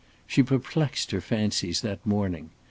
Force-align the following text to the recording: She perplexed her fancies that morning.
She 0.25 0.41
perplexed 0.41 1.11
her 1.11 1.21
fancies 1.21 1.81
that 1.81 2.03
morning. 2.03 2.49